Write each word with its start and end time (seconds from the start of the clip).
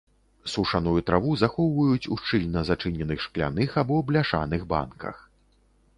Сушаную 0.53 0.93
траву 1.09 1.33
захоўваюць 1.41 2.09
у 2.15 2.17
шчыльна 2.23 2.65
зачыненых 2.71 3.19
шкляных 3.27 3.69
або 3.85 4.03
бляшаных 4.11 4.61
банках. 4.73 5.15